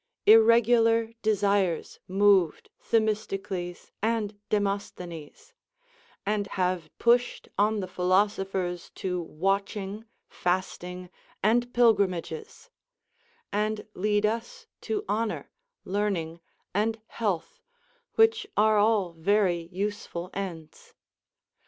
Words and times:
Irregular 0.25 1.13
desires 1.21 1.99
moved 2.07 2.71
Themistocles, 2.79 3.91
and 4.01 4.35
Demosthenes, 4.49 5.53
and 6.25 6.47
have 6.57 6.89
pushed 6.97 7.49
on 7.55 7.81
the 7.81 7.87
philosophers 7.87 8.89
to 8.95 9.21
watching, 9.21 10.05
fasting, 10.27 11.11
and 11.43 11.71
pilgrimages; 11.71 12.71
and 13.53 13.85
lead 13.93 14.25
us 14.25 14.65
to 14.89 15.05
honour, 15.07 15.51
learning, 15.85 16.41
and 16.73 16.99
health, 17.05 17.61
which 18.15 18.47
are 18.57 18.79
all 18.79 19.11
very 19.13 19.69
useful 19.71 20.31
ends. 20.33 20.95